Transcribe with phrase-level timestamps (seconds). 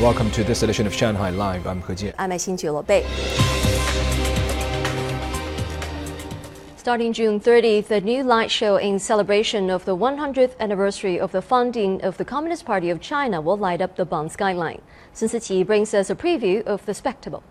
[0.00, 1.66] Welcome to this edition of Shanghai Live.
[1.66, 2.14] I'm He Jian.
[2.18, 3.04] I'm Xin Bei.
[6.76, 11.42] Starting June 30th, a new light show in celebration of the 100th anniversary of the
[11.42, 14.82] founding of the Communist Party of China will light up the Bund skyline.
[15.12, 17.42] Sun Siqi brings us a preview of the spectacle.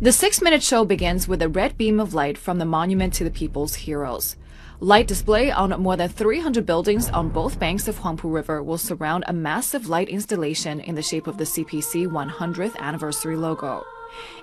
[0.00, 3.24] The six minute show begins with a red beam of light from the Monument to
[3.24, 4.36] the People's Heroes.
[4.80, 9.24] Light display on more than 300 buildings on both banks of Huangpu River will surround
[9.26, 13.82] a massive light installation in the shape of the CPC 100th anniversary logo.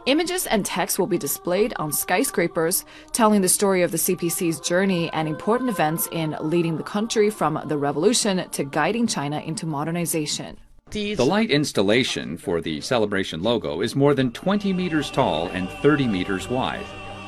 [0.07, 5.07] Images and text will be displayed on skyscrapers, telling the story of the CPC's journey
[5.13, 10.57] and important events in leading the country from the revolution to guiding China into modernization.
[10.89, 16.07] The light installation for the celebration logo is more than 20 meters tall and 30
[16.07, 16.85] meters wide.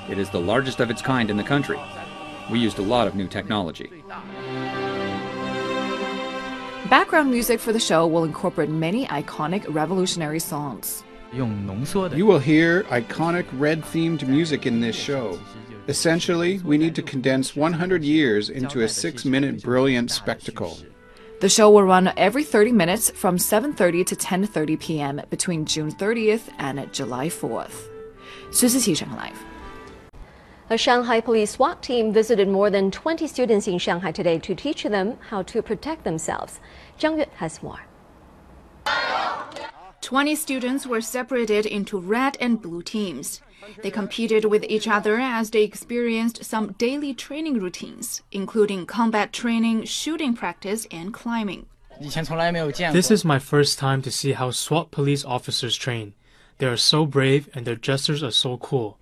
[0.10, 1.80] It is the largest of its kind in the country
[2.51, 3.91] We used a lot of new technology.
[6.89, 11.05] Background music for the show will incorporate many iconic revolutionary songs.
[11.33, 15.38] You will hear iconic red themed music in this show.
[15.87, 20.79] Essentially, we need to condense 100 years into a six minute brilliant spectacle.
[21.41, 25.21] The show will run every 30 minutes from 7:30 to 10:30 p.m.
[25.30, 27.88] between June 30th and July 4th.
[28.52, 29.38] 徐思琪上 live.
[30.68, 34.82] A Shanghai police SWAT team visited more than 20 students in Shanghai today to teach
[34.82, 36.60] them how to protect themselves.
[36.98, 37.82] Zhang Yue has more.
[40.02, 43.41] 20 students were separated into red and blue teams.
[43.84, 49.84] They competed with each other as they experienced some daily training routines, including combat training,
[49.84, 51.68] shooting practice, and climbing.
[52.02, 56.16] This is my first time to see how SWAT police officers train.
[56.58, 58.98] They are so brave and their gestures are so cool.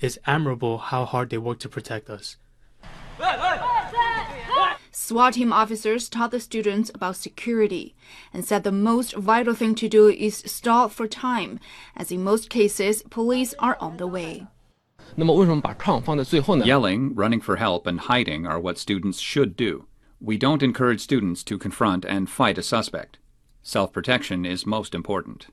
[0.00, 2.36] It's admirable how hard they work to protect us.
[4.92, 7.94] SWAT team officers taught the students about security
[8.32, 11.58] and said the most vital thing to do is stall for time,
[11.96, 14.46] as in most cases, police are on the way.
[16.66, 19.86] Yelling, running for help, and hiding are what students should do.
[20.20, 23.18] We don't encourage students to confront and fight a suspect.
[23.62, 25.46] Self protection is most important.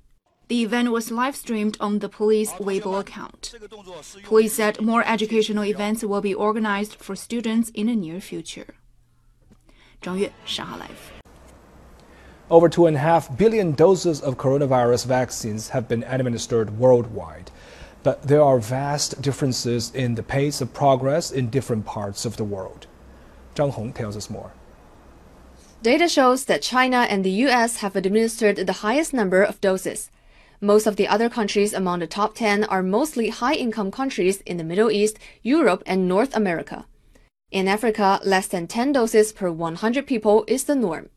[0.47, 3.55] The event was live streamed on the police Weibo account.
[4.23, 8.75] Police said more educational events will be organized for students in the near future.
[10.03, 11.11] Zhang Yue, Shanghai Live.
[12.51, 17.49] Over 2.5 billion doses of coronavirus vaccines have been administered worldwide.
[18.03, 22.43] But there are vast differences in the pace of progress in different parts of the
[22.43, 22.85] world.
[23.55, 24.51] Zhang Hong tells us more.
[25.81, 30.11] Data shows that China and the US have administered the highest number of doses.
[30.65, 34.57] Most of the other countries among the top 10 are mostly high income countries in
[34.57, 36.87] the Middle East, Europe, and North America.
[37.51, 41.09] In Africa, less than 10 doses per 100 people is the norm.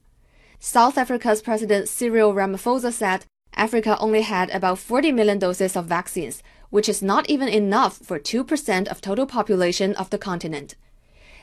[0.59, 6.43] South Africa's President Cyril Ramaphosa said Africa only had about 40 million doses of vaccines,
[6.69, 10.75] which is not even enough for 2% of total population of the continent.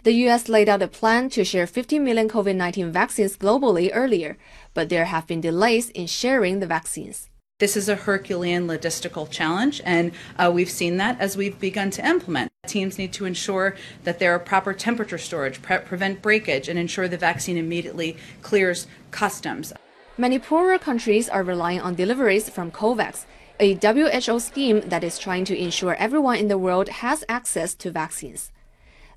[0.03, 4.37] The US laid out a plan to share 50 million COVID-19 vaccines globally earlier,
[4.75, 7.31] but there have been delays in sharing the vaccines.
[7.57, 12.05] This is a Herculean logistical challenge, and uh, we've seen that as we've begun to
[12.05, 12.51] implement.
[12.67, 17.07] Teams need to ensure that there are proper temperature storage, pre- prevent breakage, and ensure
[17.07, 19.71] the vaccine immediately clears customs.
[20.17, 23.23] Many poorer countries are relying on deliveries from COVAX,
[23.61, 27.89] a WHO scheme that is trying to ensure everyone in the world has access to
[27.89, 28.51] vaccines.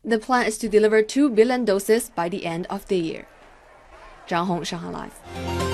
[0.05, 3.27] The plan is to deliver 2 billion doses by the end of the year.
[4.29, 5.68] Zhang Hong, Shanghai Live.